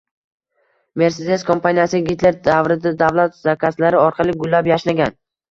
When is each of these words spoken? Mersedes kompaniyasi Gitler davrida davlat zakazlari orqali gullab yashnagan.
Mersedes 1.01 1.45
kompaniyasi 1.49 2.01
Gitler 2.07 2.39
davrida 2.49 2.95
davlat 3.03 3.39
zakazlari 3.51 4.01
orqali 4.09 4.37
gullab 4.43 4.73
yashnagan. 4.75 5.17